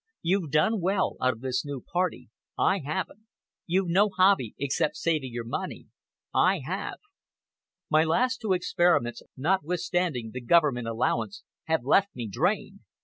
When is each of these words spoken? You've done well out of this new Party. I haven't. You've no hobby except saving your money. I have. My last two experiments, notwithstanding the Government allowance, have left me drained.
You've 0.23 0.49
done 0.49 0.81
well 0.81 1.15
out 1.21 1.33
of 1.33 1.41
this 1.41 1.63
new 1.63 1.79
Party. 1.79 2.31
I 2.57 2.79
haven't. 2.79 3.27
You've 3.67 3.87
no 3.89 4.09
hobby 4.09 4.55
except 4.57 4.95
saving 4.97 5.31
your 5.31 5.43
money. 5.45 5.89
I 6.33 6.61
have. 6.65 6.97
My 7.87 8.03
last 8.03 8.41
two 8.41 8.53
experiments, 8.53 9.21
notwithstanding 9.37 10.31
the 10.33 10.41
Government 10.41 10.87
allowance, 10.87 11.43
have 11.65 11.83
left 11.83 12.15
me 12.15 12.27
drained. 12.27 12.79